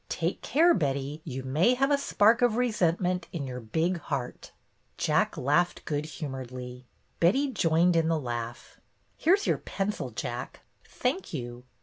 Take 0.09 0.41
care, 0.41 0.73
Betty; 0.73 1.21
you 1.23 1.43
may 1.43 1.75
have 1.75 1.91
a 1.91 1.97
spark 1.99 2.41
of 2.41 2.55
resent 2.57 2.99
ment 2.99 3.27
in 3.31 3.45
your 3.45 3.59
big 3.59 3.99
heart!" 3.99 4.51
Jack 4.97 5.37
laughed 5.37 5.85
good 5.85 6.05
humoredly. 6.07 6.87
Betty 7.19 7.51
joined 7.51 7.95
in 7.95 8.07
the 8.07 8.19
laugh. 8.19 8.79
"Here's 9.15 9.45
your 9.45 9.59
pencil, 9.59 10.09
Jack. 10.09 10.61
Thank 10.85 11.35
you. 11.35 11.65